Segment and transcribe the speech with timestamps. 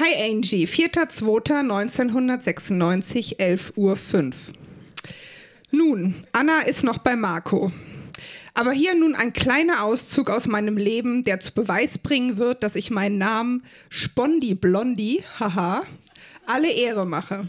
[0.00, 3.98] Hi Angie, 4.2.1996, 11.05 Uhr.
[5.72, 7.72] Nun, Anna ist noch bei Marco.
[8.54, 12.76] Aber hier nun ein kleiner Auszug aus meinem Leben, der zu Beweis bringen wird, dass
[12.76, 15.82] ich meinen Namen Spondi Blondi, haha,
[16.46, 17.48] alle Ehre mache.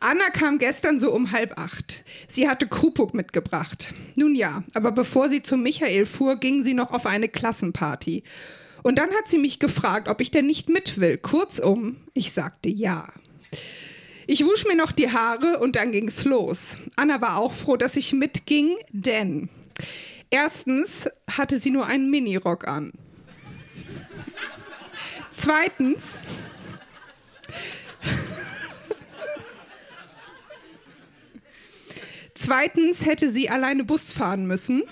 [0.00, 2.02] Anna kam gestern so um halb acht.
[2.26, 3.94] Sie hatte Krupuk mitgebracht.
[4.16, 8.24] Nun ja, aber bevor sie zum Michael fuhr, ging sie noch auf eine Klassenparty.
[8.86, 11.18] Und dann hat sie mich gefragt, ob ich denn nicht mit will.
[11.18, 13.12] Kurzum, ich sagte ja.
[14.28, 16.76] Ich wusch mir noch die Haare und dann ging's los.
[16.94, 19.48] Anna war auch froh, dass ich mitging, denn
[20.30, 22.92] erstens hatte sie nur einen Minirock an.
[25.30, 26.20] Zweitens
[32.34, 34.84] Zweitens hätte sie alleine Bus fahren müssen.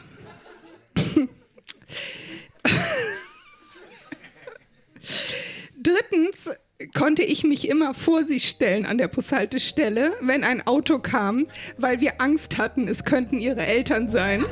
[5.84, 6.50] Drittens
[6.94, 11.46] konnte ich mich immer vor sie stellen an der Bushaltestelle, wenn ein Auto kam,
[11.76, 14.44] weil wir Angst hatten, es könnten ihre Eltern sein.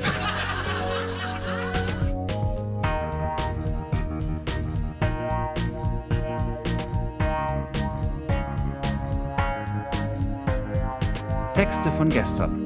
[11.54, 12.62] Texte von gestern.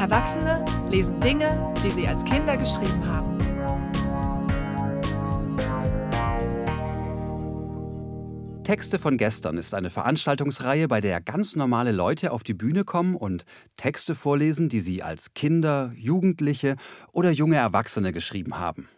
[0.00, 3.29] Erwachsene lesen Dinge, die sie als Kinder geschrieben haben.
[8.70, 13.16] Texte von gestern ist eine Veranstaltungsreihe, bei der ganz normale Leute auf die Bühne kommen
[13.16, 13.44] und
[13.76, 16.76] Texte vorlesen, die sie als Kinder, Jugendliche
[17.10, 18.88] oder junge Erwachsene geschrieben haben.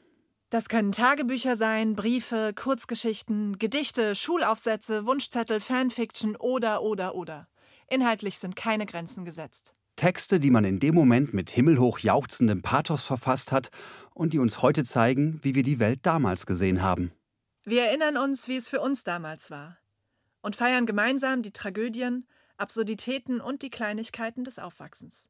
[0.50, 7.48] Das können Tagebücher sein, Briefe, Kurzgeschichten, Gedichte, Schulaufsätze, Wunschzettel, Fanfiction oder oder oder.
[7.88, 9.72] Inhaltlich sind keine Grenzen gesetzt.
[9.96, 13.70] Texte, die man in dem Moment mit himmelhoch jauchzendem Pathos verfasst hat
[14.12, 17.12] und die uns heute zeigen, wie wir die Welt damals gesehen haben.
[17.64, 19.78] Wir erinnern uns, wie es für uns damals war
[20.40, 25.28] und feiern gemeinsam die Tragödien, Absurditäten und die Kleinigkeiten des Aufwachsens.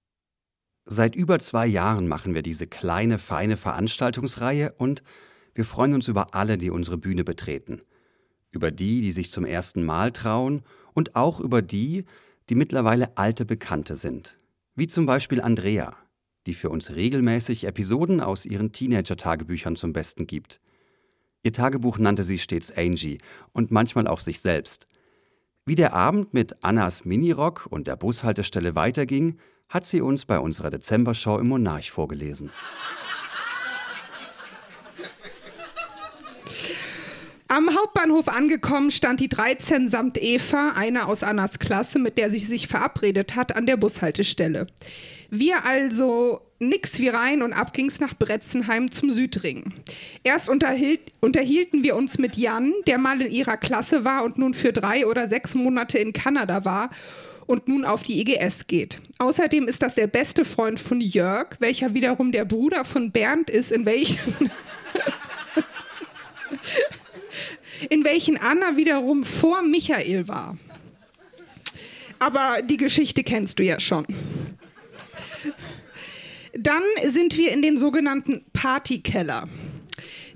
[0.84, 5.02] Seit über zwei Jahren machen wir diese kleine, feine Veranstaltungsreihe und
[5.54, 7.82] wir freuen uns über alle, die unsere Bühne betreten.
[8.50, 10.62] Über die, die sich zum ersten Mal trauen
[10.94, 12.06] und auch über die,
[12.48, 14.36] die mittlerweile alte Bekannte sind.
[14.74, 15.94] Wie zum Beispiel Andrea,
[16.46, 20.60] die für uns regelmäßig Episoden aus ihren Teenager-Tagebüchern zum Besten gibt.
[21.44, 23.18] Ihr Tagebuch nannte sie stets Angie
[23.52, 24.86] und manchmal auch sich selbst.
[25.66, 29.38] Wie der Abend mit Annas Minirock und der Bushaltestelle weiterging,
[29.68, 32.50] hat sie uns bei unserer Dezembershow im Monarch vorgelesen.
[37.48, 42.38] Am Hauptbahnhof angekommen stand die 13 samt Eva, eine aus Annas Klasse, mit der sie
[42.38, 44.68] sich verabredet hat, an der Bushaltestelle.
[45.28, 49.74] Wir also nix wie rein und ab ging's nach Bretzenheim zum Südring.
[50.24, 54.72] Erst unterhielten wir uns mit Jan, der mal in ihrer Klasse war und nun für
[54.72, 56.90] drei oder sechs Monate in Kanada war
[57.46, 58.98] und nun auf die IGS geht.
[59.18, 63.72] Außerdem ist das der beste Freund von Jörg, welcher wiederum der Bruder von Bernd ist,
[63.72, 64.50] in welchen
[67.90, 70.56] in welchen Anna wiederum vor Michael war.
[72.18, 74.06] Aber die Geschichte kennst du ja schon.
[76.54, 79.48] Dann sind wir in den sogenannten Partykeller.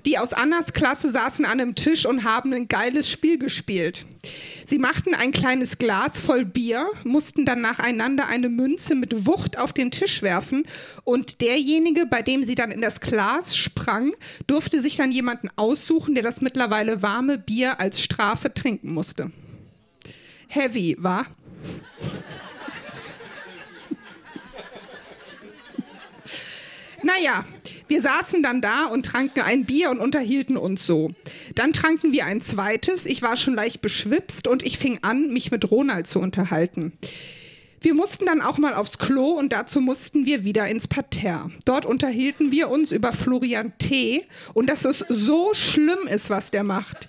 [0.05, 4.05] Die aus Annas Klasse saßen an einem Tisch und haben ein geiles Spiel gespielt.
[4.65, 9.73] Sie machten ein kleines Glas voll Bier, mussten dann nacheinander eine Münze mit Wucht auf
[9.73, 10.63] den Tisch werfen
[11.03, 14.13] und derjenige, bei dem sie dann in das Glas sprang,
[14.47, 19.31] durfte sich dann jemanden aussuchen, der das mittlerweile warme Bier als Strafe trinken musste.
[20.47, 21.25] Heavy, war?
[27.03, 27.43] Naja,
[27.87, 31.11] wir saßen dann da und tranken ein Bier und unterhielten uns so.
[31.55, 33.05] Dann tranken wir ein zweites.
[33.05, 36.93] Ich war schon leicht beschwipst und ich fing an, mich mit Ronald zu unterhalten.
[37.79, 41.51] Wir mussten dann auch mal aufs Klo und dazu mussten wir wieder ins Parterre.
[41.65, 44.25] Dort unterhielten wir uns über Florian T.
[44.55, 47.07] und dass es so schlimm ist, was der macht.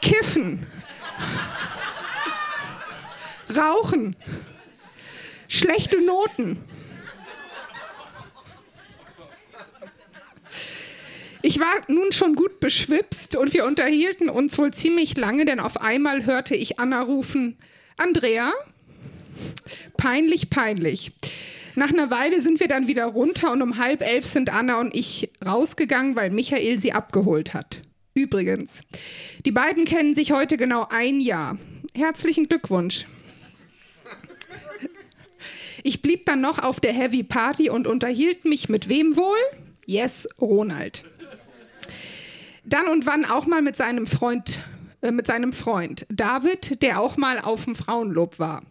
[0.00, 0.66] Kiffen.
[3.54, 4.16] Rauchen.
[5.46, 6.64] Schlechte Noten.
[11.42, 15.80] Ich war nun schon gut beschwipst und wir unterhielten uns wohl ziemlich lange, denn auf
[15.80, 17.56] einmal hörte ich Anna rufen,
[17.96, 18.52] Andrea?
[19.96, 21.12] Peinlich, peinlich.
[21.76, 24.96] Nach einer Weile sind wir dann wieder runter und um halb elf sind Anna und
[24.96, 27.82] ich rausgegangen, weil Michael sie abgeholt hat.
[28.14, 28.82] Übrigens,
[29.44, 31.56] die beiden kennen sich heute genau ein Jahr.
[31.94, 33.06] Herzlichen Glückwunsch.
[35.84, 39.38] Ich blieb dann noch auf der Heavy Party und unterhielt mich mit wem wohl?
[39.86, 41.04] Yes, Ronald.
[42.68, 44.62] Dann und wann auch mal mit seinem Freund,
[45.00, 48.62] äh, mit seinem Freund David, der auch mal auf dem Frauenlob war.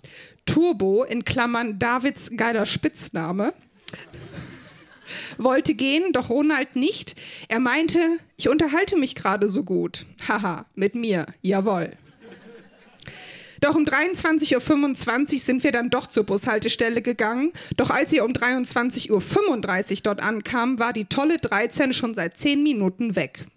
[0.45, 3.53] Turbo in Klammern Davids geiler Spitzname
[5.37, 7.15] wollte gehen, doch Ronald nicht.
[7.47, 7.99] Er meinte,
[8.37, 10.05] ich unterhalte mich gerade so gut.
[10.27, 11.93] Haha, mit mir, jawohl.
[13.61, 17.51] Doch um 23.25 Uhr sind wir dann doch zur Bushaltestelle gegangen.
[17.77, 22.61] Doch als wir um 23.35 Uhr dort ankamen, war die tolle 13 schon seit 10
[22.61, 23.47] Minuten weg.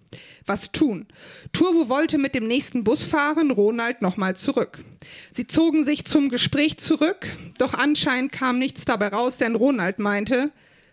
[0.47, 1.07] Was tun?
[1.53, 4.81] Turbo wollte mit dem nächsten Bus fahren, Ronald nochmal zurück.
[5.31, 7.27] Sie zogen sich zum Gespräch zurück,
[7.59, 10.51] doch anscheinend kam nichts dabei raus, denn Ronald meinte,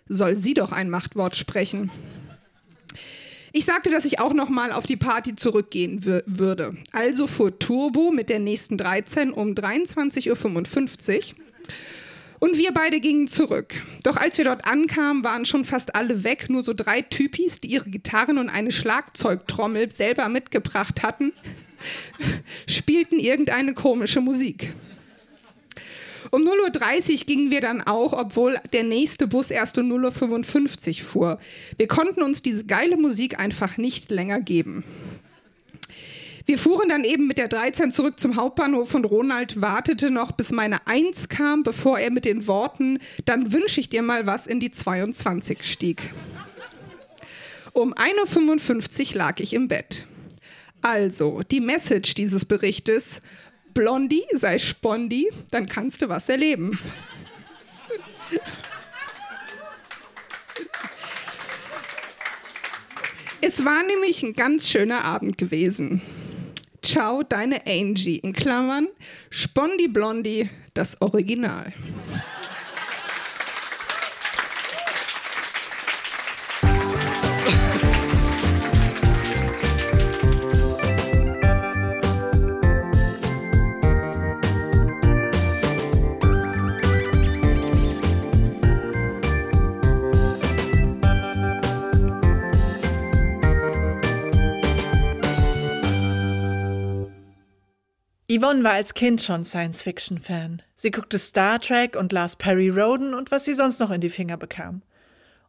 [0.07, 1.91] soll sie doch ein Machtwort sprechen.
[3.53, 6.75] Ich sagte, dass ich auch noch mal auf die Party zurückgehen würde.
[6.91, 11.35] Also fuhr Turbo mit der nächsten 13 um 23.55 Uhr.
[12.39, 13.81] Und wir beide gingen zurück.
[14.03, 16.49] Doch als wir dort ankamen, waren schon fast alle weg.
[16.49, 21.33] Nur so drei Typis, die ihre Gitarren und eine Schlagzeugtrommel selber mitgebracht hatten,
[22.67, 24.73] spielten irgendeine komische Musik.
[26.31, 31.05] Um 0.30 Uhr gingen wir dann auch, obwohl der nächste Bus erst um 0.55 Uhr
[31.05, 31.39] fuhr.
[31.77, 34.83] Wir konnten uns diese geile Musik einfach nicht länger geben.
[36.47, 40.53] Wir fuhren dann eben mit der 13 zurück zum Hauptbahnhof und Ronald wartete noch, bis
[40.53, 44.61] meine 1 kam, bevor er mit den Worten, dann wünsche ich dir mal was in
[44.61, 46.13] die 22 stieg.
[47.73, 50.07] Um 1.55 Uhr lag ich im Bett.
[50.81, 53.21] Also, die Message dieses Berichtes,
[53.73, 56.79] Blondie, sei Spondi, dann kannst du was erleben.
[63.41, 66.01] Es war nämlich ein ganz schöner Abend gewesen.
[66.87, 68.87] Ciao, deine Angie, in Klammern,
[69.29, 71.73] Spondi Blondie, das Original.
[98.37, 100.61] Yvonne war als Kind schon Science-Fiction-Fan.
[100.75, 104.09] Sie guckte Star Trek und las Perry Roden und was sie sonst noch in die
[104.09, 104.83] Finger bekam.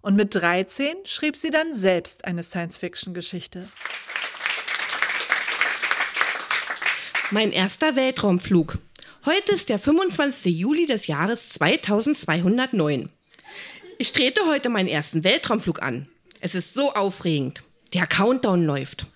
[0.00, 3.68] Und mit 13 schrieb sie dann selbst eine Science-Fiction-Geschichte.
[7.30, 8.78] Mein erster Weltraumflug.
[9.26, 10.56] Heute ist der 25.
[10.56, 13.10] Juli des Jahres 2209.
[13.98, 16.08] Ich trete heute meinen ersten Weltraumflug an.
[16.40, 17.62] Es ist so aufregend.
[17.92, 19.06] Der Countdown läuft.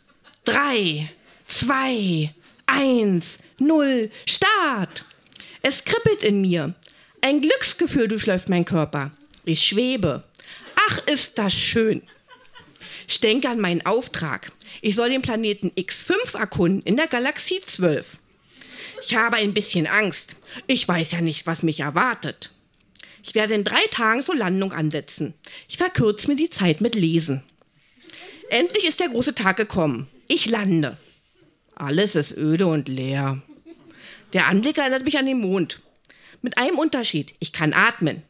[0.45, 1.11] Drei,
[1.47, 2.35] zwei,
[2.67, 5.05] eins, null, Start!
[5.63, 6.75] Es kribbelt in mir.
[7.21, 9.13] Ein Glücksgefühl durchläuft mein Körper.
[9.45, 10.25] Ich schwebe.
[10.89, 12.03] Ach, ist das schön.
[13.07, 14.53] Ich denke an meinen Auftrag.
[14.81, 18.19] Ich soll den Planeten X5 erkunden in der Galaxie 12.
[19.03, 20.37] Ich habe ein bisschen Angst.
[20.67, 22.51] Ich weiß ja nicht, was mich erwartet.
[23.23, 25.35] Ich werde in drei Tagen zur Landung ansetzen.
[25.69, 27.43] Ich verkürze mir die Zeit mit Lesen.
[28.51, 30.09] Endlich ist der große Tag gekommen.
[30.27, 30.99] Ich lande.
[31.75, 33.41] Alles ist öde und leer.
[34.33, 35.81] Der Anblick erinnert mich an den Mond.
[36.41, 37.35] Mit einem Unterschied.
[37.39, 38.23] Ich kann atmen.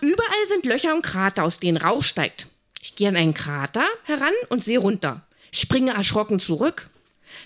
[0.00, 2.46] Überall sind Löcher und Krater, aus denen Rauch steigt.
[2.80, 5.26] Ich gehe an einen Krater heran und sehe runter.
[5.52, 6.90] Ich springe erschrocken zurück.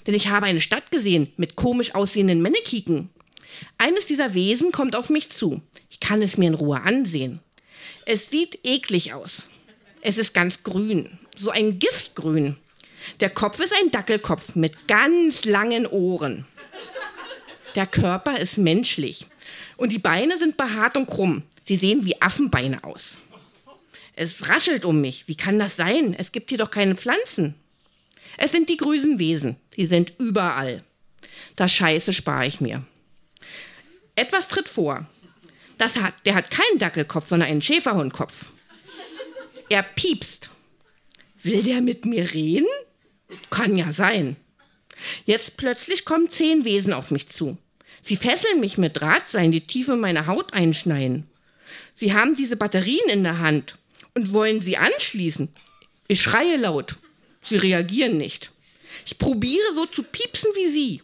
[0.07, 3.11] Denn ich habe eine Stadt gesehen mit komisch aussehenden Mannekiken.
[3.79, 5.63] Eines dieser Wesen kommt auf mich zu.
[5.91, 7.41] Ich kann es mir in Ruhe ansehen.
[8.07, 9.49] Es sieht eklig aus.
[10.01, 12.57] Es ist ganz grün, so ein Giftgrün.
[13.21, 16.47] Der Kopf ist ein Dackelkopf mit ganz langen Ohren.
[17.75, 19.27] Der Körper ist menschlich
[19.77, 21.43] und die Beine sind behaart und krumm.
[21.65, 23.19] Sie sehen wie Affenbeine aus.
[24.17, 25.27] Es raschelt um mich.
[25.27, 26.15] Wie kann das sein?
[26.17, 27.55] Es gibt hier doch keine Pflanzen.
[28.37, 29.57] Es sind die Grüsenwesen.
[29.75, 30.85] Sie sind überall.
[31.57, 32.85] Das Scheiße spare ich mir.
[34.15, 35.07] Etwas tritt vor.
[35.79, 38.47] Das hat, der hat keinen Dackelkopf, sondern einen Schäferhundkopf.
[39.69, 40.51] Er piepst.
[41.43, 42.67] Will der mit mir reden?
[43.51, 44.37] Kann ja sein.
[45.25, 47.59] Jetzt plötzlich kommen zehn Wesen auf mich zu.
[48.05, 51.27] Sie fesseln mich mit Drahtseilen, die tief in meine Haut einschneiden.
[51.95, 53.79] Sie haben diese Batterien in der Hand
[54.13, 55.49] und wollen sie anschließen.
[56.07, 56.97] Ich schreie laut.
[57.49, 58.51] Sie reagieren nicht.
[59.07, 61.03] Ich probiere so zu piepsen wie sie.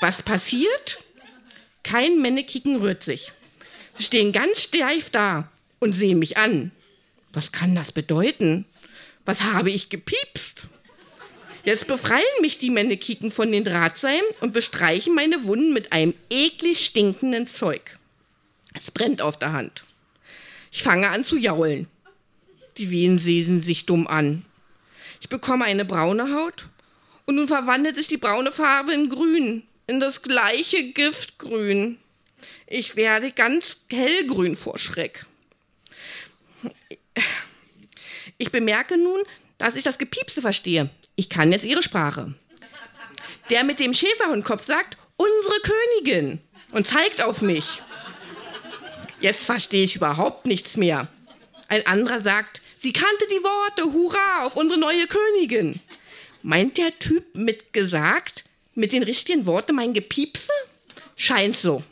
[0.00, 0.98] Was passiert?
[1.84, 3.30] Kein Mannekicken rührt sich.
[3.94, 6.72] Sie stehen ganz steif da und sehen mich an.
[7.32, 8.64] Was kann das bedeuten?
[9.24, 10.62] Was habe ich gepiepst?
[11.68, 16.82] Jetzt befreien mich die Mannekiken von den Drahtseilen und bestreichen meine Wunden mit einem eklig
[16.82, 17.98] stinkenden Zeug.
[18.72, 19.84] Es brennt auf der Hand.
[20.72, 21.86] Ich fange an zu jaulen.
[22.78, 24.46] Die Wehen sehen sich dumm an.
[25.20, 26.68] Ich bekomme eine braune Haut
[27.26, 31.98] und nun verwandelt sich die braune Farbe in grün, in das gleiche Giftgrün.
[32.66, 35.26] Ich werde ganz hellgrün vor Schreck.
[38.38, 39.20] Ich bemerke nun,
[39.58, 40.88] dass ich das Gepiepse verstehe.
[41.18, 42.32] Ich kann jetzt ihre Sprache.
[43.50, 46.38] Der mit dem Schäferhundkopf sagt, unsere Königin
[46.70, 47.82] und zeigt auf mich.
[49.20, 51.08] Jetzt verstehe ich überhaupt nichts mehr.
[51.66, 55.80] Ein anderer sagt, sie kannte die Worte, hurra, auf unsere neue Königin.
[56.42, 58.44] Meint der Typ mit gesagt,
[58.76, 60.52] mit den richtigen Worten mein Gepiepse?
[61.16, 61.82] Scheint so.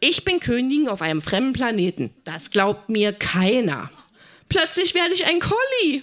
[0.00, 2.12] Ich bin Königin auf einem fremden Planeten.
[2.24, 3.92] Das glaubt mir keiner.
[4.48, 6.02] Plötzlich werde ich ein Collie.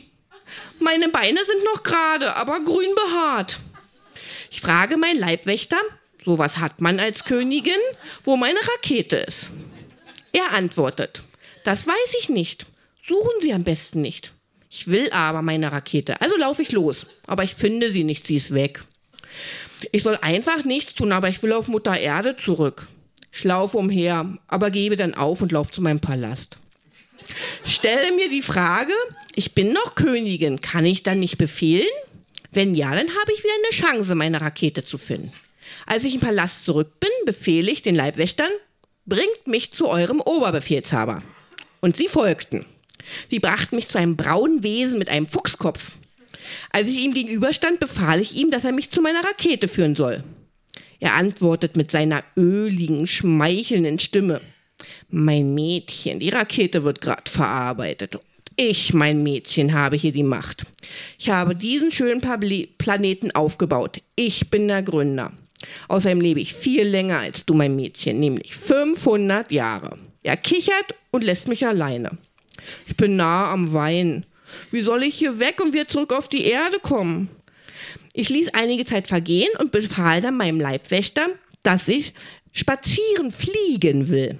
[0.79, 3.60] Meine Beine sind noch gerade, aber grün behaart.
[4.51, 5.77] Ich frage meinen Leibwächter,
[6.25, 7.74] sowas hat man als Königin,
[8.24, 9.51] wo meine Rakete ist.
[10.32, 11.24] Er antwortet,
[11.63, 12.65] das weiß ich nicht.
[13.08, 14.34] Suchen Sie am besten nicht.
[14.70, 17.08] Ich will aber meine Rakete, also laufe ich los.
[17.25, 18.84] Aber ich finde sie nicht, sie ist weg.
[19.91, 22.88] Ich soll einfach nichts tun, aber ich will auf Mutter Erde zurück.
[23.32, 26.58] Ich laufe umher, aber gebe dann auf und laufe zu meinem Palast.
[27.66, 28.94] Stelle mir die Frage,
[29.36, 31.88] ich bin noch Königin, kann ich dann nicht befehlen?
[32.52, 35.32] Wenn ja, dann habe ich wieder eine Chance, meine Rakete zu finden.
[35.86, 38.52] Als ich im Palast zurück bin, befehle ich den Leibwächtern,
[39.06, 41.22] bringt mich zu eurem Oberbefehlshaber.
[41.82, 42.66] Und sie folgten.
[43.30, 45.98] Sie brachten mich zu einem braunen Wesen mit einem Fuchskopf.
[46.72, 50.24] Als ich ihm gegenüberstand, befahl ich ihm, dass er mich zu meiner Rakete führen soll.
[51.00, 54.42] Er antwortet mit seiner öligen, schmeichelnden Stimme.
[55.10, 58.19] Mein Mädchen, die Rakete wird gerade verarbeitet.
[58.55, 60.65] Ich, mein Mädchen, habe hier die Macht.
[61.17, 64.01] Ich habe diesen schönen Planeten aufgebaut.
[64.15, 65.31] Ich bin der Gründer.
[65.88, 69.98] Außerdem lebe ich viel länger als du, mein Mädchen, nämlich 500 Jahre.
[70.24, 72.17] Er kichert und lässt mich alleine.
[72.88, 74.25] Ich bin nah am Wein.
[74.72, 77.29] Wie soll ich hier weg und wieder zurück auf die Erde kommen?
[78.13, 81.27] Ich ließ einige Zeit vergehen und befahl dann meinem Leibwächter,
[81.63, 82.13] dass ich
[82.51, 84.38] spazieren fliegen will.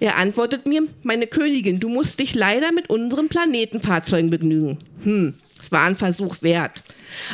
[0.00, 4.78] Er antwortet mir, meine Königin, du musst dich leider mit unseren Planetenfahrzeugen begnügen.
[5.02, 6.82] Hm, es war ein Versuch wert.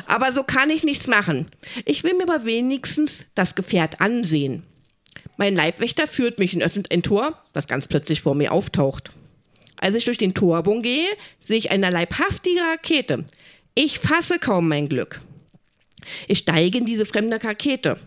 [0.07, 1.47] Aber so kann ich nichts machen.
[1.85, 4.65] Ich will mir aber wenigstens das Gefährt ansehen.
[5.37, 9.11] Mein Leibwächter führt mich in ein Tor, das ganz plötzlich vor mir auftaucht.
[9.77, 11.07] Als ich durch den Torbogen gehe,
[11.41, 13.25] sehe ich eine leibhaftige Rakete.
[13.75, 15.21] Ich fasse kaum mein Glück.
[16.27, 17.99] Ich steige in diese fremde Rakete.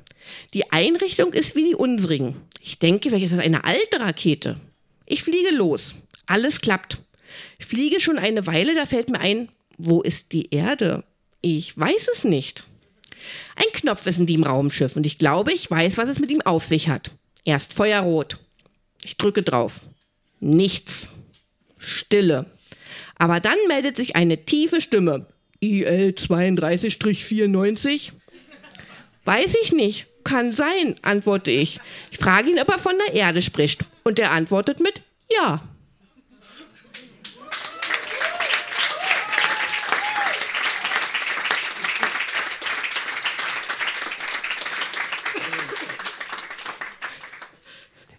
[0.54, 2.36] Die Einrichtung ist wie die unsrigen.
[2.62, 4.58] Ich denke, vielleicht ist das eine alte Rakete.
[5.06, 5.96] Ich fliege los.
[6.26, 7.00] Alles klappt.
[7.60, 11.04] Ich fliege schon eine Weile, da fällt mir ein, wo ist die Erde?
[11.42, 12.64] Ich weiß es nicht.
[13.56, 16.42] Ein Knopf ist in dem Raumschiff und ich glaube, ich weiß, was es mit ihm
[16.42, 17.12] auf sich hat.
[17.46, 18.38] Erst feuerrot.
[19.04, 19.82] Ich drücke drauf.
[20.40, 21.10] Nichts.
[21.78, 22.46] Stille.
[23.16, 25.28] Aber dann meldet sich eine tiefe Stimme.
[25.60, 28.12] IL 32-94?
[29.26, 30.08] Weiß ich nicht.
[30.24, 31.80] Kann sein, antworte ich.
[32.12, 33.86] Ich frage ihn, ob er von der Erde spricht.
[34.04, 35.62] Und er antwortet mit Ja.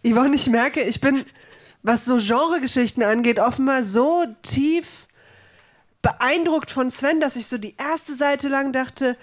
[0.05, 1.25] Yvonne, ich merke, ich bin
[1.83, 5.07] was so Genregeschichten angeht, offenbar so tief
[6.01, 9.17] beeindruckt von Sven, dass ich so die erste Seite lang dachte,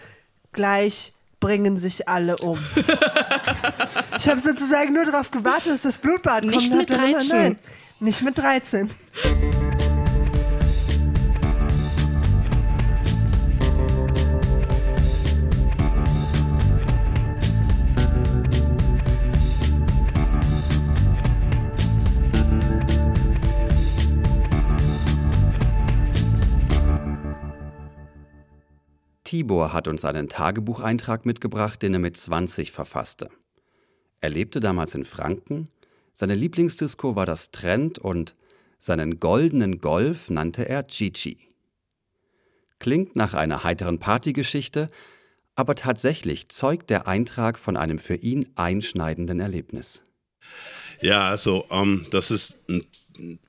[0.54, 2.60] gleich bringen sich alle um.
[4.18, 6.56] ich habe sozusagen nur darauf gewartet, dass das Blutbad kommt.
[6.56, 7.28] Nicht mit 13.
[7.30, 7.60] Nein,
[8.00, 8.90] nicht mit 13.
[29.30, 33.30] Tibor hat uns einen Tagebucheintrag mitgebracht, den er mit 20 verfasste.
[34.22, 35.70] Er lebte damals in Franken,
[36.16, 38.34] seine Lieblingsdisco war das Trend und
[38.80, 41.38] seinen goldenen Golf nannte er Gigi.
[42.80, 44.90] Klingt nach einer heiteren Partygeschichte,
[45.54, 50.08] aber tatsächlich zeugt der Eintrag von einem für ihn einschneidenden Erlebnis.
[51.02, 52.84] Ja, also ähm, das ist ein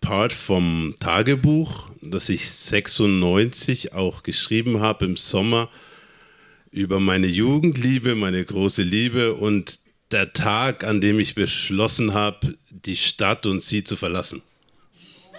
[0.00, 5.69] Part vom Tagebuch, das ich 96 auch geschrieben habe im Sommer
[6.71, 9.79] über meine Jugendliebe, meine große Liebe und
[10.11, 14.43] der Tag, an dem ich beschlossen habe, die Stadt und sie zu verlassen.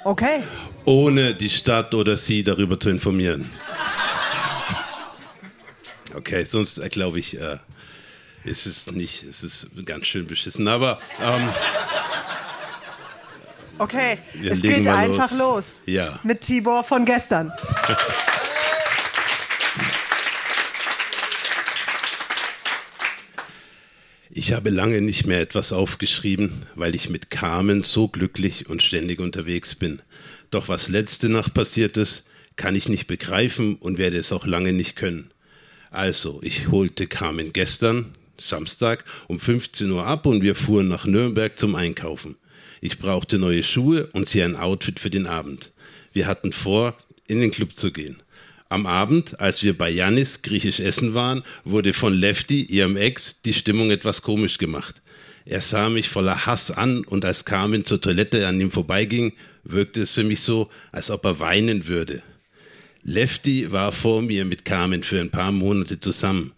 [0.04, 0.42] Okay.
[0.86, 3.50] Ohne die Stadt oder sie darüber zu informieren.
[6.14, 7.58] Okay, sonst äh, glaube ich, äh,
[8.44, 10.68] ist es nicht, ist es ganz schön beschissen.
[10.68, 11.48] Aber ähm,
[13.82, 15.40] Okay, Wir es geht einfach los.
[15.40, 15.82] los.
[15.88, 16.20] Ja.
[16.22, 17.52] Mit Tibor von gestern.
[24.34, 29.20] Ich habe lange nicht mehr etwas aufgeschrieben, weil ich mit Carmen so glücklich und ständig
[29.20, 30.02] unterwegs bin.
[30.52, 32.24] Doch was letzte Nacht passiert ist,
[32.56, 35.32] kann ich nicht begreifen und werde es auch lange nicht können.
[35.92, 41.60] Also, ich holte Carmen gestern, Samstag, um 15 Uhr ab und wir fuhren nach Nürnberg
[41.60, 42.38] zum Einkaufen.
[42.84, 45.72] Ich brauchte neue Schuhe und sie ein Outfit für den Abend.
[46.14, 46.98] Wir hatten vor,
[47.28, 48.18] in den Club zu gehen.
[48.70, 53.54] Am Abend, als wir bei Janis griechisch essen waren, wurde von Lefty, ihrem Ex, die
[53.54, 55.04] Stimmung etwas komisch gemacht.
[55.46, 59.34] Er sah mich voller Hass an und als Carmen zur Toilette an ihm vorbeiging,
[59.64, 62.24] wirkte es für mich so, als ob er weinen würde.
[63.04, 66.54] Lefty war vor mir mit Carmen für ein paar Monate zusammen.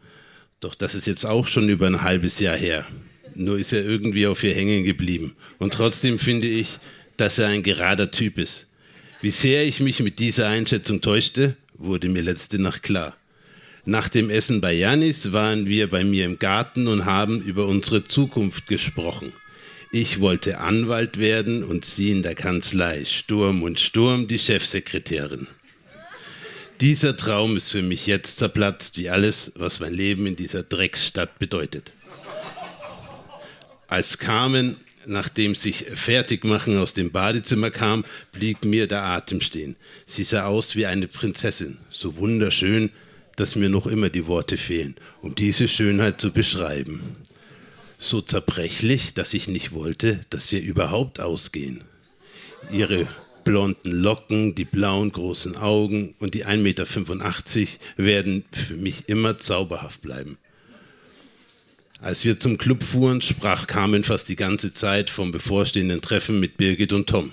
[0.62, 2.88] Doch das ist jetzt auch schon über ein halbes Jahr her.
[3.36, 5.36] Nur ist er irgendwie auf ihr hängen geblieben.
[5.60, 6.80] Und trotzdem finde ich,
[7.18, 8.68] dass er ein gerader Typ ist.
[9.22, 13.16] Wie sehr ich mich mit dieser Einschätzung täuschte, wurde mir letzte Nacht klar.
[13.86, 18.04] Nach dem Essen bei Janis waren wir bei mir im Garten und haben über unsere
[18.04, 19.34] Zukunft gesprochen.
[19.92, 25.48] Ich wollte Anwalt werden und sie in der Kanzlei Sturm und Sturm die Chefsekretärin.
[26.82, 31.38] Dieser Traum ist für mich jetzt zerplatzt, wie alles, was mein Leben in dieser Drecksstadt
[31.38, 31.94] bedeutet.
[33.93, 39.75] Als Carmen nach dem sich Fertigmachen aus dem Badezimmer kam, blieb mir der Atem stehen.
[40.07, 42.89] Sie sah aus wie eine Prinzessin, so wunderschön,
[43.35, 47.17] dass mir noch immer die Worte fehlen, um diese Schönheit zu beschreiben.
[48.00, 51.83] So zerbrechlich, dass ich nicht wollte, dass wir überhaupt ausgehen.
[52.71, 53.07] Ihre
[53.43, 60.01] blonden Locken, die blauen großen Augen und die 1,85 Meter werden für mich immer zauberhaft
[60.01, 60.39] bleiben.
[62.03, 66.57] Als wir zum Club fuhren, sprach Carmen fast die ganze Zeit vom bevorstehenden Treffen mit
[66.57, 67.31] Birgit und Tom.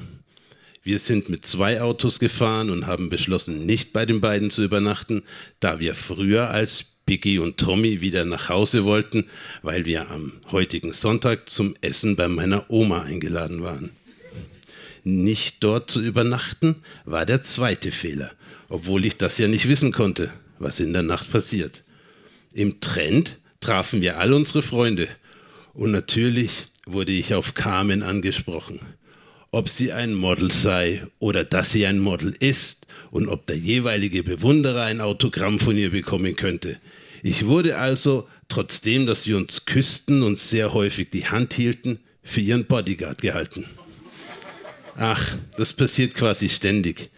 [0.84, 5.24] Wir sind mit zwei Autos gefahren und haben beschlossen, nicht bei den beiden zu übernachten,
[5.58, 9.24] da wir früher als Biggie und Tommy wieder nach Hause wollten,
[9.62, 13.90] weil wir am heutigen Sonntag zum Essen bei meiner Oma eingeladen waren.
[15.02, 18.30] Nicht dort zu übernachten war der zweite Fehler,
[18.68, 21.82] obwohl ich das ja nicht wissen konnte, was in der Nacht passiert.
[22.52, 25.08] Im Trend trafen wir all unsere Freunde
[25.74, 28.80] und natürlich wurde ich auf Carmen angesprochen.
[29.52, 34.22] Ob sie ein Model sei oder dass sie ein Model ist und ob der jeweilige
[34.22, 36.78] Bewunderer ein Autogramm von ihr bekommen könnte.
[37.22, 42.40] Ich wurde also, trotzdem, dass wir uns küssten und sehr häufig die Hand hielten, für
[42.40, 43.66] ihren Bodyguard gehalten.
[44.96, 47.10] Ach, das passiert quasi ständig.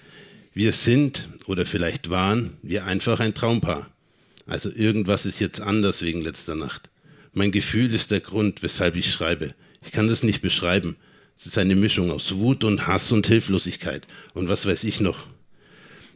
[0.54, 3.91] Wir sind oder vielleicht waren wir einfach ein Traumpaar.
[4.46, 6.90] Also irgendwas ist jetzt anders wegen letzter Nacht.
[7.32, 9.54] Mein Gefühl ist der Grund, weshalb ich schreibe.
[9.84, 10.96] Ich kann das nicht beschreiben.
[11.36, 15.26] Es ist eine Mischung aus Wut und Hass und Hilflosigkeit und was weiß ich noch.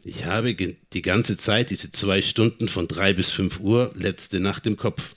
[0.03, 4.67] Ich habe die ganze Zeit diese zwei Stunden von drei bis fünf Uhr letzte Nacht
[4.67, 5.15] im Kopf.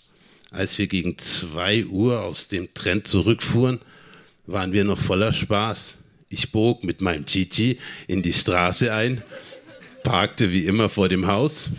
[0.51, 3.79] Als wir gegen zwei Uhr aus dem Trend zurückfuhren,
[4.46, 5.99] waren wir noch voller Spaß.
[6.29, 9.23] Ich bog mit meinem Chichi in die Straße ein,
[10.03, 11.70] parkte wie immer vor dem Haus,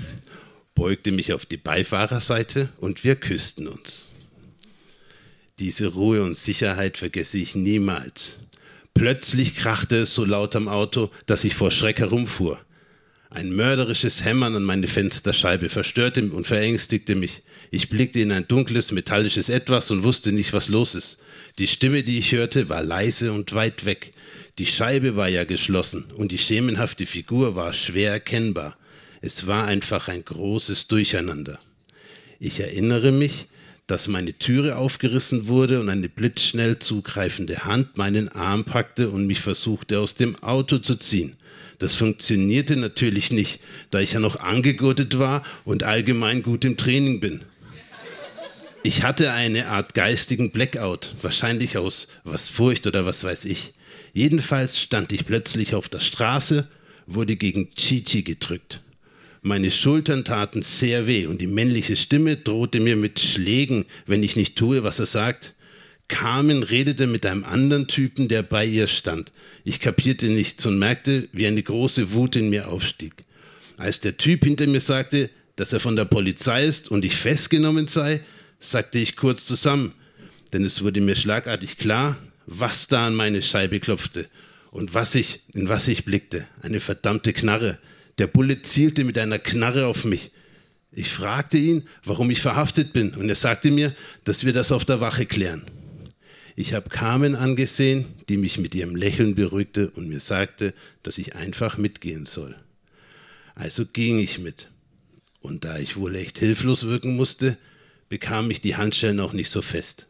[0.81, 4.09] beugte mich auf die Beifahrerseite und wir küssten uns.
[5.59, 8.39] Diese Ruhe und Sicherheit vergesse ich niemals.
[8.95, 12.59] Plötzlich krachte es so laut am Auto, dass ich vor Schreck herumfuhr.
[13.29, 17.43] Ein mörderisches Hämmern an meine Fensterscheibe verstörte und verängstigte mich.
[17.69, 21.19] Ich blickte in ein dunkles, metallisches Etwas und wusste nicht, was los ist.
[21.59, 24.13] Die Stimme, die ich hörte, war leise und weit weg.
[24.57, 28.79] Die Scheibe war ja geschlossen und die schemenhafte Figur war schwer erkennbar.
[29.23, 31.59] Es war einfach ein großes Durcheinander.
[32.39, 33.47] Ich erinnere mich,
[33.85, 39.41] dass meine Türe aufgerissen wurde und eine blitzschnell zugreifende Hand meinen Arm packte und mich
[39.41, 41.35] versuchte aus dem Auto zu ziehen.
[41.77, 43.59] Das funktionierte natürlich nicht,
[43.91, 47.41] da ich ja noch angegurtet war und allgemein gut im Training bin.
[48.81, 53.73] Ich hatte eine Art geistigen Blackout, wahrscheinlich aus was Furcht oder was weiß ich.
[54.13, 56.67] Jedenfalls stand ich plötzlich auf der Straße,
[57.05, 58.81] wurde gegen Chichi gedrückt.
[59.43, 64.35] Meine Schultern taten sehr weh und die männliche Stimme drohte mir mit Schlägen, wenn ich
[64.35, 65.55] nicht tue, was er sagt.
[66.07, 69.31] Carmen redete mit einem anderen Typen, der bei ihr stand.
[69.63, 73.13] Ich kapierte nichts und merkte, wie eine große Wut in mir aufstieg.
[73.77, 77.87] Als der Typ hinter mir sagte, dass er von der Polizei ist und ich festgenommen
[77.87, 78.21] sei,
[78.59, 79.93] sagte ich kurz zusammen,
[80.53, 84.27] denn es wurde mir schlagartig klar, was da an meine Scheibe klopfte
[84.69, 86.45] und was ich, in was ich blickte.
[86.61, 87.79] Eine verdammte Knarre.
[88.17, 90.31] Der Bulle zielte mit einer Knarre auf mich.
[90.91, 93.95] Ich fragte ihn, warum ich verhaftet bin, und er sagte mir,
[94.25, 95.63] dass wir das auf der Wache klären.
[96.55, 101.35] Ich habe Carmen angesehen, die mich mit ihrem Lächeln beruhigte und mir sagte, dass ich
[101.35, 102.55] einfach mitgehen soll.
[103.55, 104.67] Also ging ich mit.
[105.39, 107.57] Und da ich wohl echt hilflos wirken musste,
[108.09, 110.07] bekam ich die Handschellen auch nicht so fest.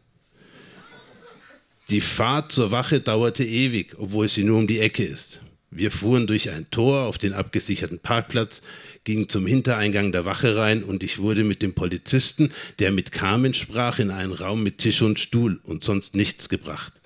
[1.88, 5.40] Die Fahrt zur Wache dauerte ewig, obwohl sie nur um die Ecke ist.
[5.74, 8.60] Wir fuhren durch ein Tor auf den abgesicherten Parkplatz,
[9.04, 13.54] gingen zum Hintereingang der Wache rein und ich wurde mit dem Polizisten, der mit Carmen
[13.54, 17.00] sprach, in einen Raum mit Tisch und Stuhl und sonst nichts gebracht.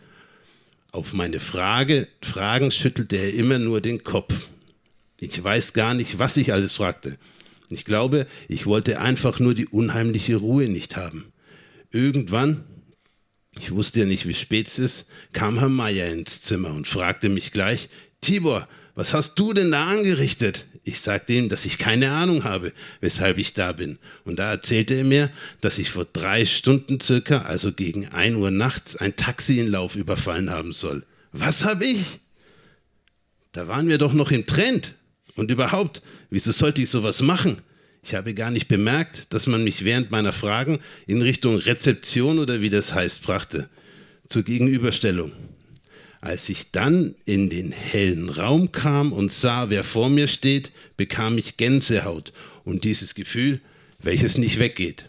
[0.90, 4.48] Auf meine Frage, Fragen schüttelte er immer nur den Kopf.
[5.20, 7.18] Ich weiß gar nicht, was ich alles fragte.
[7.70, 11.26] Ich glaube, ich wollte einfach nur die unheimliche Ruhe nicht haben.
[11.92, 12.64] Irgendwann,
[13.58, 17.28] ich wusste ja nicht, wie spät es ist, kam Herr Meier ins Zimmer und fragte
[17.28, 17.88] mich gleich,
[18.20, 20.64] Tibor, was hast du denn da angerichtet?
[20.84, 23.98] Ich sagte ihm, dass ich keine Ahnung habe, weshalb ich da bin.
[24.24, 28.50] Und da erzählte er mir, dass ich vor drei Stunden circa, also gegen ein Uhr
[28.50, 31.04] nachts, ein Taxi in Lauf überfallen haben soll.
[31.32, 32.20] Was hab ich?
[33.52, 34.94] Da waren wir doch noch im Trend.
[35.34, 37.58] Und überhaupt, wieso sollte ich sowas machen?
[38.06, 42.62] Ich habe gar nicht bemerkt, dass man mich während meiner Fragen in Richtung Rezeption oder
[42.62, 43.68] wie das heißt brachte,
[44.28, 45.32] zur Gegenüberstellung.
[46.20, 51.36] Als ich dann in den hellen Raum kam und sah, wer vor mir steht, bekam
[51.36, 52.32] ich Gänsehaut
[52.64, 53.60] und dieses Gefühl,
[53.98, 55.08] welches nicht weggeht.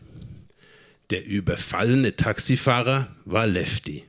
[1.11, 4.05] Der überfallene Taxifahrer war Lefty.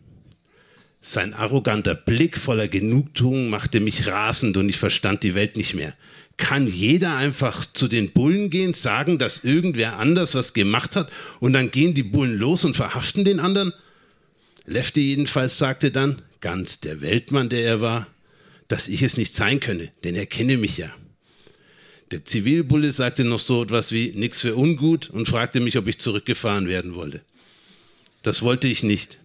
[1.03, 5.95] Sein arroganter Blick voller Genugtuung machte mich rasend und ich verstand die Welt nicht mehr.
[6.39, 11.53] Kann jeder einfach zu den Bullen gehen, sagen, dass irgendwer anders was gemacht hat und
[11.53, 13.75] dann gehen die Bullen los und verhaften den anderen?
[14.65, 18.07] Lefty jedenfalls sagte dann, ganz der Weltmann, der er war,
[18.69, 20.95] dass ich es nicht sein könne, denn er kenne mich ja.
[22.13, 25.99] Der Zivilbulle sagte noch so etwas wie nix für ungut und fragte mich, ob ich
[25.99, 27.21] zurückgefahren werden wolle.
[28.23, 29.19] Das wollte ich nicht,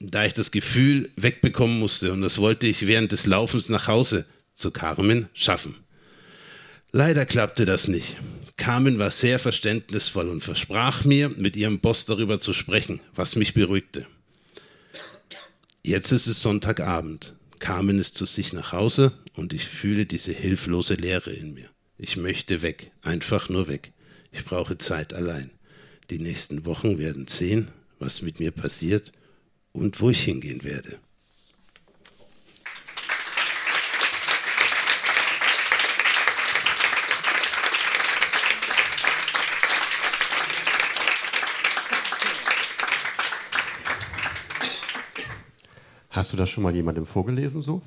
[0.00, 4.24] da ich das Gefühl wegbekommen musste und das wollte ich während des Laufens nach Hause
[4.52, 5.76] zu Carmen schaffen.
[6.96, 8.16] Leider klappte das nicht.
[8.56, 13.52] Carmen war sehr verständnisvoll und versprach mir, mit ihrem Boss darüber zu sprechen, was mich
[13.52, 14.06] beruhigte.
[15.84, 17.34] Jetzt ist es Sonntagabend.
[17.58, 21.68] Carmen ist zu sich nach Hause und ich fühle diese hilflose Leere in mir.
[21.98, 23.92] Ich möchte weg, einfach nur weg.
[24.32, 25.50] Ich brauche Zeit allein.
[26.08, 29.12] Die nächsten Wochen werden sehen, was mit mir passiert
[29.72, 30.98] und wo ich hingehen werde.
[46.16, 47.82] Hast du das schon mal jemandem vorgelesen so?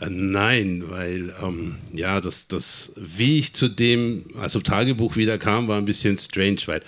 [0.00, 5.66] Äh, nein, weil ähm, ja, das, das, wie ich zu dem, also Tagebuch wieder kam,
[5.66, 6.80] war ein bisschen strange, weil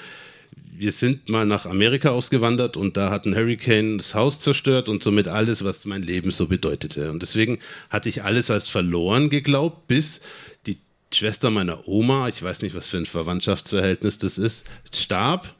[0.70, 5.02] wir sind mal nach Amerika ausgewandert und da hat ein Hurricane das Haus zerstört und
[5.02, 7.10] somit alles, was mein Leben so bedeutete.
[7.10, 7.58] Und deswegen
[7.90, 10.20] hatte ich alles als verloren geglaubt, bis
[10.66, 10.78] die
[11.12, 14.64] Schwester meiner Oma, ich weiß nicht, was für ein Verwandtschaftsverhältnis das ist,
[14.94, 15.56] starb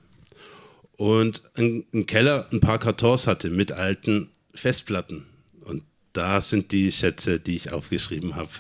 [0.96, 5.26] und im Keller ein paar Kartons hatte mit alten Festplatten.
[5.60, 8.50] Und da sind die Schätze, die ich aufgeschrieben habe,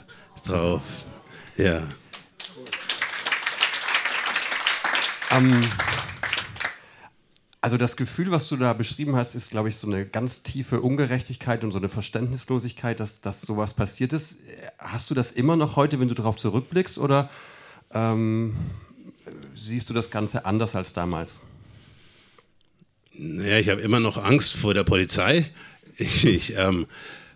[0.44, 0.82] drauf.
[1.56, 1.82] Ja.
[5.30, 5.60] Ähm,
[7.60, 10.80] also das Gefühl, was du da beschrieben hast, ist, glaube ich, so eine ganz tiefe
[10.80, 14.42] Ungerechtigkeit und so eine Verständnislosigkeit, dass, dass sowas passiert ist.
[14.78, 17.28] Hast du das immer noch heute, wenn du darauf zurückblickst, oder
[17.90, 18.56] ähm,
[19.54, 21.40] siehst du das Ganze anders als damals?
[23.12, 25.50] Naja, ich habe immer noch Angst vor der Polizei.
[26.24, 26.86] Ich ähm,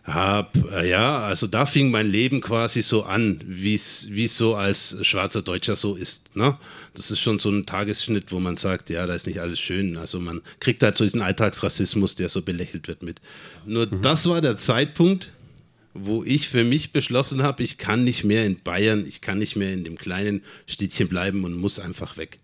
[0.04, 4.96] habe, äh, ja, also da fing mein Leben quasi so an, wie es so als
[5.02, 6.36] schwarzer Deutscher so ist.
[6.36, 6.58] Ne?
[6.94, 9.96] Das ist schon so ein Tagesschnitt, wo man sagt, ja, da ist nicht alles schön.
[9.96, 13.20] Also man kriegt halt so diesen Alltagsrassismus, der so belächelt wird mit.
[13.64, 14.00] Nur mhm.
[14.02, 15.32] das war der Zeitpunkt,
[15.94, 19.56] wo ich für mich beschlossen habe, ich kann nicht mehr in Bayern, ich kann nicht
[19.56, 22.38] mehr in dem kleinen Städtchen bleiben und muss einfach weg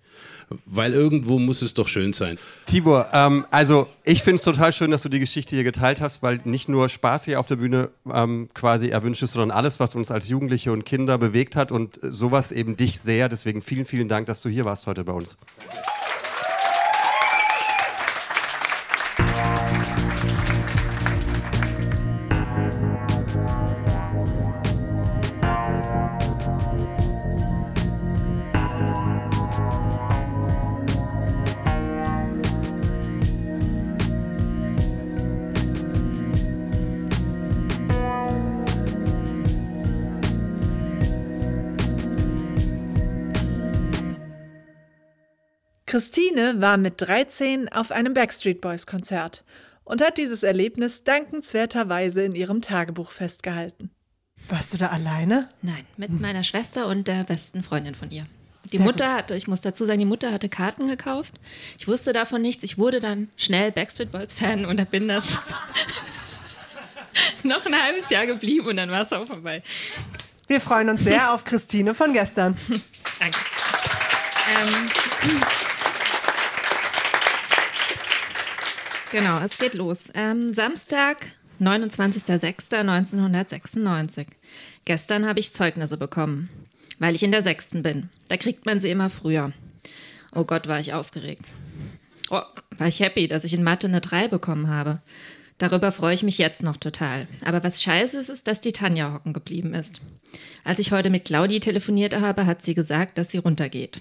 [0.66, 2.38] weil irgendwo muss es doch schön sein.
[2.66, 6.22] Tibor, ähm, also ich finde es total schön, dass du die Geschichte hier geteilt hast,
[6.22, 9.94] weil nicht nur Spaß hier auf der Bühne ähm, quasi erwünscht ist, sondern alles, was
[9.94, 13.28] uns als Jugendliche und Kinder bewegt hat und sowas eben dich sehr.
[13.28, 15.36] Deswegen vielen, vielen Dank, dass du hier warst heute bei uns.
[15.70, 15.97] Danke.
[45.98, 49.42] Christine war mit 13 auf einem Backstreet Boys Konzert
[49.82, 53.90] und hat dieses Erlebnis dankenswerterweise in ihrem Tagebuch festgehalten.
[54.48, 55.48] Warst du da alleine?
[55.60, 58.26] Nein, mit meiner Schwester und der besten Freundin von ihr.
[58.66, 61.34] Die Sehr Mutter hatte, ich muss dazu sagen, die Mutter hatte Karten gekauft.
[61.76, 62.62] Ich wusste davon nichts.
[62.62, 65.40] Ich wurde dann schnell Backstreet Boys Fan und bin das
[67.42, 69.64] noch ein halbes Jahr geblieben und dann war es auch vorbei.
[70.46, 72.56] Wir freuen uns sehr auf Christine von gestern.
[73.18, 73.38] Danke.
[74.48, 74.90] Ähm,
[79.10, 80.10] genau, es geht los.
[80.14, 84.26] Ähm, Samstag, 29.06.1996.
[84.84, 86.48] Gestern habe ich Zeugnisse bekommen,
[86.98, 88.08] weil ich in der Sechsten bin.
[88.28, 89.52] Da kriegt man sie immer früher.
[90.34, 91.44] Oh Gott, war ich aufgeregt.
[92.30, 92.42] Oh,
[92.76, 95.00] war ich happy, dass ich in Mathe eine 3 bekommen habe.
[95.58, 97.26] Darüber freue ich mich jetzt noch total.
[97.44, 100.00] Aber was scheiße ist, ist, dass die Tanja hocken geblieben ist.
[100.62, 104.00] Als ich heute mit Claudi telefoniert habe, hat sie gesagt, dass sie runtergeht.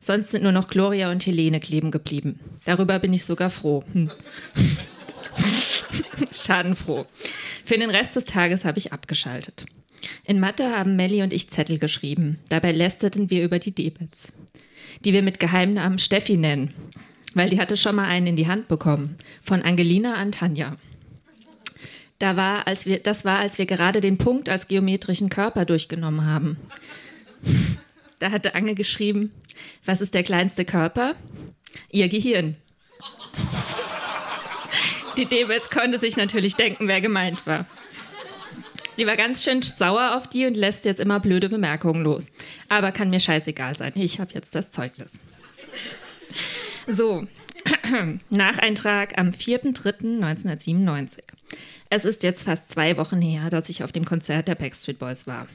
[0.00, 2.40] Sonst sind nur noch Gloria und Helene kleben geblieben.
[2.64, 3.84] Darüber bin ich sogar froh.
[3.92, 4.10] Hm.
[6.32, 7.06] Schadenfroh.
[7.64, 9.66] Für den Rest des Tages habe ich abgeschaltet.
[10.24, 12.40] In Mathe haben Melli und ich Zettel geschrieben.
[12.48, 14.32] Dabei lästerten wir über die Debits,
[15.04, 16.74] die wir mit Geheimnamen Steffi nennen
[17.34, 19.16] weil die hatte schon mal einen in die Hand bekommen.
[19.42, 20.76] Von Angelina an Tanja.
[22.18, 26.26] Da war, als wir, das war, als wir gerade den Punkt als geometrischen Körper durchgenommen
[26.26, 26.58] haben.
[28.18, 29.32] Da hatte Ange geschrieben,
[29.86, 31.14] was ist der kleinste Körper?
[31.90, 32.56] Ihr Gehirn.
[35.16, 37.66] Die Debets konnte sich natürlich denken, wer gemeint war.
[38.98, 42.32] Die war ganz schön sauer auf die und lässt jetzt immer blöde Bemerkungen los.
[42.68, 43.92] Aber kann mir scheißegal sein.
[43.94, 45.22] Ich habe jetzt das Zeugnis.
[46.86, 47.26] So,
[48.30, 51.22] Nacheintrag am 4.3.1997.
[51.88, 55.26] Es ist jetzt fast zwei Wochen her, dass ich auf dem Konzert der Backstreet Boys
[55.26, 55.46] war.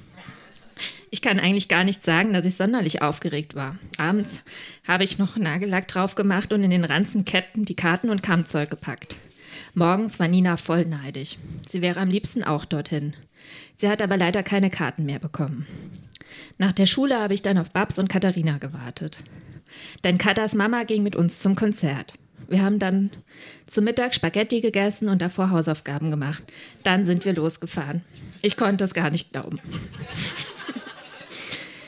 [1.09, 3.77] Ich kann eigentlich gar nicht sagen, dass ich sonderlich aufgeregt war.
[3.97, 4.41] Abends
[4.85, 9.15] habe ich noch Nagellack drauf gemacht und in den Ranzenketten die Karten und Kammzeug gepackt.
[9.73, 11.37] Morgens war Nina voll neidig.
[11.69, 13.13] Sie wäre am liebsten auch dorthin.
[13.75, 15.65] Sie hat aber leider keine Karten mehr bekommen.
[16.57, 19.19] Nach der Schule habe ich dann auf Babs und Katharina gewartet.
[20.03, 22.13] Denn Katas Mama ging mit uns zum Konzert.
[22.47, 23.09] Wir haben dann
[23.65, 26.43] zum Mittag Spaghetti gegessen und davor Hausaufgaben gemacht.
[26.83, 28.03] Dann sind wir losgefahren.
[28.41, 29.59] Ich konnte es gar nicht glauben.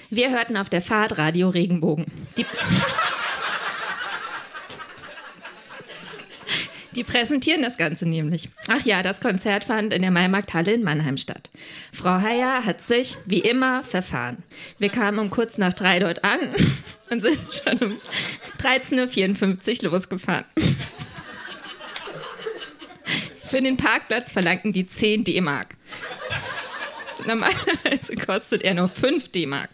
[0.09, 2.05] Wir hörten auf der Fahrt Radio Regenbogen.
[2.37, 2.45] Die
[6.97, 8.49] Die präsentieren das Ganze nämlich.
[8.69, 11.51] Ach ja, das Konzert fand in der Maimarkthalle in Mannheim statt.
[11.93, 14.37] Frau Heyer hat sich, wie immer, verfahren.
[14.79, 16.39] Wir kamen um kurz nach drei dort an
[17.11, 17.97] und sind schon um
[18.59, 20.45] 13.54 Uhr losgefahren.
[23.45, 25.77] Für den Parkplatz verlangten die 10 D-Mark.
[27.27, 29.69] Normalerweise kostet er nur 5 D-Mark.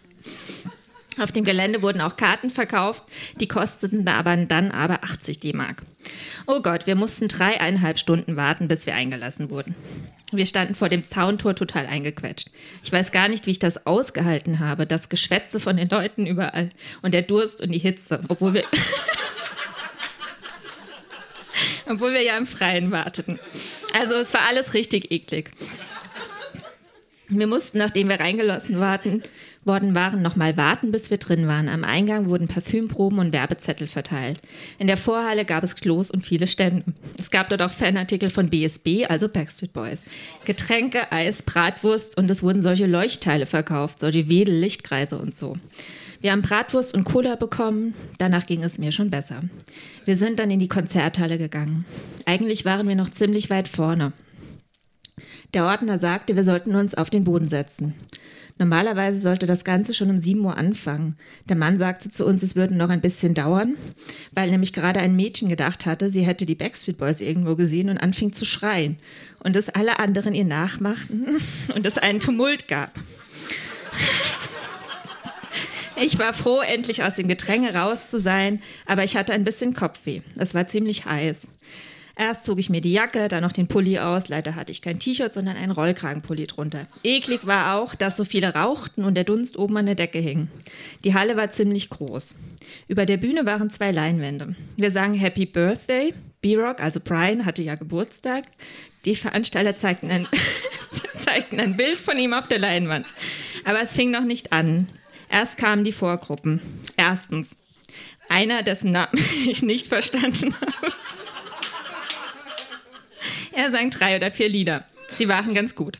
[1.20, 3.04] Auf dem Gelände wurden auch Karten verkauft,
[3.40, 5.84] die kosteten aber dann aber 80 D-Mark.
[6.48, 9.76] Oh Gott, wir mussten dreieinhalb Stunden warten, bis wir eingelassen wurden.
[10.32, 12.50] Wir standen vor dem Zauntor total eingequetscht.
[12.84, 16.72] Ich weiß gar nicht, wie ich das ausgehalten habe, das Geschwätze von den Leuten überall
[17.04, 18.64] und der Durst und die Hitze, obwohl wir,
[21.88, 23.40] obwohl wir ja im Freien warteten.
[23.94, 25.52] Also es war alles richtig eklig.
[27.30, 29.24] Wir mussten, nachdem wir reingelassen warten,
[29.66, 31.70] worden waren, nochmal warten, bis wir drin waren.
[31.70, 34.40] Am Eingang wurden Parfümproben und Werbezettel verteilt.
[34.80, 36.84] In der Vorhalle gab es Klos und viele Stände.
[37.20, 40.06] Es gab dort auch Fanartikel von BSB, also Backstreet Boys.
[40.46, 45.56] Getränke, Eis, Bratwurst und es wurden solche Leuchtteile verkauft, solche Wedel, Lichtkreise und so.
[46.22, 49.42] Wir haben Bratwurst und Cola bekommen, danach ging es mir schon besser.
[50.06, 51.86] Wir sind dann in die Konzerthalle gegangen.
[52.26, 54.14] Eigentlich waren wir noch ziemlich weit vorne.
[55.54, 57.94] Der Ordner sagte, wir sollten uns auf den Boden setzen.
[58.58, 61.16] Normalerweise sollte das Ganze schon um 7 Uhr anfangen.
[61.50, 63.76] Der Mann sagte zu uns, es würde noch ein bisschen dauern,
[64.32, 67.98] weil nämlich gerade ein Mädchen gedacht hatte, sie hätte die Backstreet Boys irgendwo gesehen und
[67.98, 68.98] anfing zu schreien.
[69.44, 71.42] Und es alle anderen ihr nachmachten
[71.76, 72.92] und es einen Tumult gab.
[76.02, 79.74] Ich war froh, endlich aus dem Gedränge raus zu sein, aber ich hatte ein bisschen
[79.74, 80.22] Kopfweh.
[80.38, 81.48] Es war ziemlich heiß.
[82.16, 84.28] Erst zog ich mir die Jacke, dann noch den Pulli aus.
[84.28, 86.88] Leider hatte ich kein T-Shirt, sondern einen Rollkragenpulli drunter.
[87.04, 90.48] Eklig war auch, dass so viele rauchten und der Dunst oben an der Decke hing.
[91.04, 92.36] Die Halle war ziemlich groß.
[92.88, 94.56] Über der Bühne waren zwei Leinwände.
[94.76, 96.14] Wir sangen Happy Birthday.
[96.42, 98.44] B-Rock, also Brian, hatte ja Geburtstag.
[99.06, 100.28] Die Veranstalter zeigten ein,
[101.16, 103.08] zeigten ein Bild von ihm auf der Leinwand.
[103.64, 104.88] Aber es fing noch nicht an.
[105.30, 106.62] Erst kamen die Vorgruppen.
[106.96, 107.58] Erstens,
[108.30, 110.94] einer, dessen Namen ich nicht verstanden habe.
[113.56, 114.86] Er sang drei oder vier Lieder.
[115.10, 116.00] Sie waren ganz gut.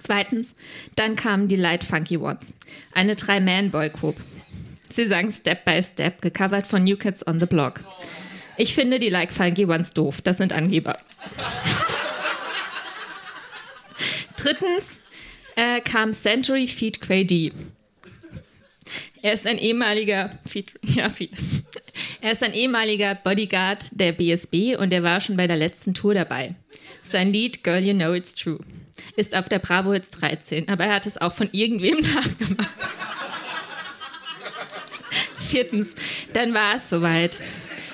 [0.00, 0.56] Zweitens,
[0.96, 2.54] dann kamen die Light Funky Ones,
[2.92, 4.16] eine Drei-Man-Boy-Group.
[4.90, 7.80] Sie sang Step by Step, gecovert von New Kids on the Block.
[8.56, 10.98] Ich finde die Like Funky Ones doof, das sind Angeber.
[14.36, 15.00] Drittens
[15.54, 17.52] äh, kam Century Feed Quay
[19.22, 21.30] Er ist ein ehemaliger Feed, ja, Feed.
[22.26, 26.12] Er ist ein ehemaliger Bodyguard der BSB und er war schon bei der letzten Tour
[26.12, 26.56] dabei.
[27.00, 28.58] Sein Lied Girl You Know It's True
[29.14, 32.68] ist auf der Bravo Hits 13, aber er hat es auch von irgendwem nachgemacht.
[35.38, 35.94] Viertens,
[36.32, 37.40] dann war es soweit.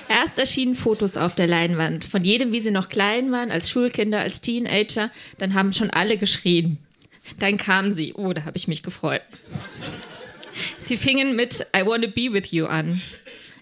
[0.09, 4.21] Erst erschienen Fotos auf der Leinwand, von jedem, wie sie noch klein waren, als Schulkinder,
[4.21, 5.11] als Teenager.
[5.37, 6.79] Dann haben schon alle geschrien.
[7.37, 8.15] Dann kam sie.
[8.15, 9.21] Oh, da habe ich mich gefreut.
[10.81, 12.99] Sie fingen mit I Wanna Be With You an.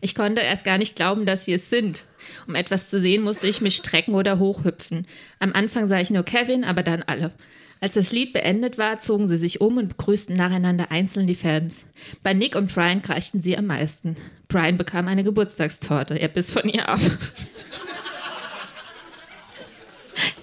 [0.02, 2.04] Ich konnte erst gar nicht glauben, dass sie es sind.
[2.48, 5.06] Um etwas zu sehen, musste ich mich strecken oder hochhüpfen.
[5.40, 7.32] Am Anfang sah ich nur Kevin, aber dann alle.
[7.80, 11.90] Als das Lied beendet war, zogen sie sich um und begrüßten nacheinander einzeln die Fans.
[12.22, 14.16] Bei Nick und Brian kreischten sie am meisten.
[14.48, 16.16] Brian bekam eine Geburtstagstorte.
[16.16, 17.00] Er biss von ihr ab.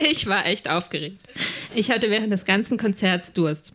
[0.01, 1.18] Ich war echt aufgeregt.
[1.75, 3.73] Ich hatte während des ganzen Konzerts Durst.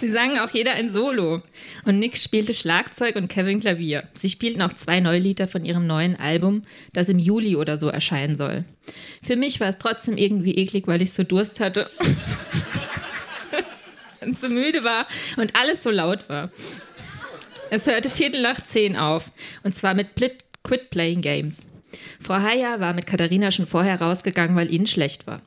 [0.00, 1.42] Sie sangen auch jeder ein Solo.
[1.84, 4.08] Und Nick spielte Schlagzeug und Kevin Klavier.
[4.14, 6.62] Sie spielten auch zwei neue Lieder von ihrem neuen Album,
[6.94, 8.64] das im Juli oder so erscheinen soll.
[9.22, 11.88] Für mich war es trotzdem irgendwie eklig, weil ich so Durst hatte.
[14.22, 16.50] und so müde war und alles so laut war.
[17.68, 19.30] Es hörte Viertel nach zehn auf.
[19.62, 21.66] Und zwar mit Quit Playing Games.
[22.20, 25.42] Frau Heyer war mit Katharina schon vorher rausgegangen, weil ihnen schlecht war.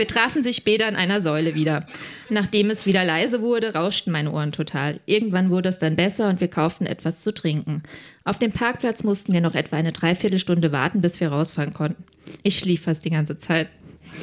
[0.00, 1.84] Wir trafen sich später an einer Säule wieder.
[2.30, 4.98] Nachdem es wieder leise wurde, rauschten meine Ohren total.
[5.04, 7.82] Irgendwann wurde es dann besser und wir kauften etwas zu trinken.
[8.24, 12.02] Auf dem Parkplatz mussten wir noch etwa eine Dreiviertelstunde warten, bis wir rausfahren konnten.
[12.42, 13.68] Ich schlief fast die ganze Zeit.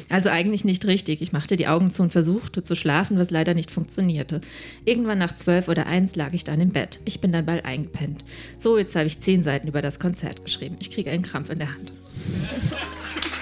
[0.10, 1.22] Also eigentlich nicht richtig.
[1.22, 4.42] Ich machte die Augen zu und versuchte zu schlafen, was leider nicht funktionierte.
[4.84, 7.02] Irgendwann nach zwölf oder eins lag ich dann im Bett.
[7.06, 8.26] Ich bin dann bald eingepennt.
[8.58, 10.78] So, jetzt habe ich zehn Seiten über das Konzert geschrieben.
[10.80, 11.94] Ich kriege einen Krampf in der Hand.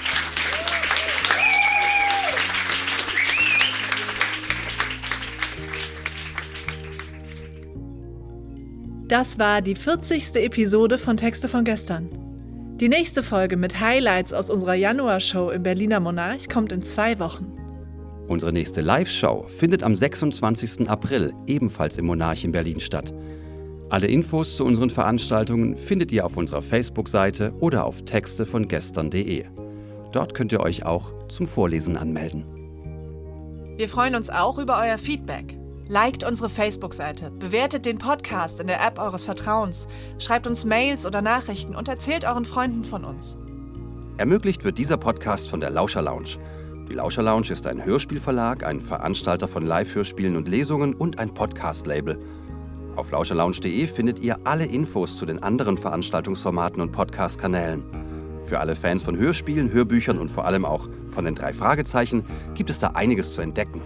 [9.08, 10.36] Das war die 40.
[10.38, 12.10] Episode von Texte von gestern.
[12.80, 17.54] Die nächste Folge mit Highlights aus unserer Januarshow im Berliner Monarch kommt in zwei Wochen.
[18.28, 20.89] Unsere nächste Live-Show findet am 26.
[20.89, 23.13] April ebenfalls im Monarch in Berlin statt.
[23.89, 29.46] Alle Infos zu unseren Veranstaltungen findet ihr auf unserer Facebook-Seite oder auf texte von gestern.de.
[30.13, 32.44] Dort könnt ihr euch auch zum Vorlesen anmelden.
[33.78, 35.60] Wir freuen uns auch über euer Feedback.
[35.88, 41.21] Liked unsere Facebook-Seite, bewertet den Podcast in der App eures Vertrauens, schreibt uns Mails oder
[41.21, 43.38] Nachrichten und erzählt euren Freunden von uns.
[44.17, 46.39] Ermöglicht wird dieser Podcast von der Lauscher Lounge.
[46.89, 52.17] Die Lauscher Lounge ist ein Hörspielverlag, ein Veranstalter von Live-Hörspielen und Lesungen und ein Podcast-Label.
[52.95, 57.84] Auf lauscherlounge.de findet ihr alle Infos zu den anderen Veranstaltungsformaten und Podcast-Kanälen.
[58.45, 62.71] Für alle Fans von Hörspielen, Hörbüchern und vor allem auch von den drei Fragezeichen gibt
[62.71, 63.82] es da einiges zu entdecken.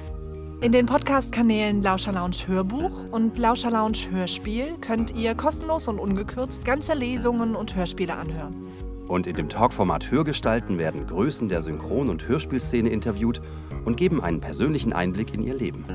[0.62, 6.65] In den Podcast-Kanälen Lauscher Lounge Hörbuch und Lauscher Lounge Hörspiel könnt ihr kostenlos und ungekürzt
[6.65, 8.67] ganze Lesungen und Hörspiele anhören.
[9.08, 13.39] Und in dem Talkformat Hörgestalten werden Größen der Synchron- und Hörspielszene interviewt
[13.86, 15.86] und geben einen persönlichen Einblick in ihr Leben.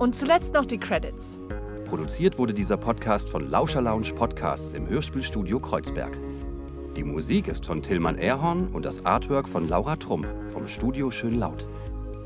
[0.00, 1.38] Und zuletzt noch die Credits.
[1.84, 6.18] Produziert wurde dieser Podcast von Lauscher Lounge Podcasts im Hörspielstudio Kreuzberg.
[6.96, 11.38] Die Musik ist von Tillmann Erhorn und das Artwork von Laura Trump vom Studio Schön
[11.38, 11.68] Laut.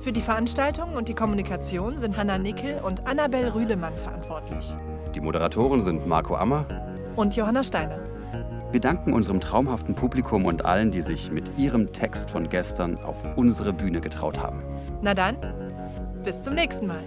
[0.07, 4.77] Für die Veranstaltung und die Kommunikation sind Hanna Nickel und Annabel Rühlemann verantwortlich.
[5.17, 6.65] Die Moderatoren sind Marco Ammer
[7.17, 7.99] und Johanna Steiner.
[8.71, 13.21] Wir danken unserem traumhaften Publikum und allen, die sich mit ihrem Text von gestern auf
[13.35, 14.63] unsere Bühne getraut haben.
[15.03, 15.39] Na dann,
[16.23, 17.03] bis zum nächsten Mal.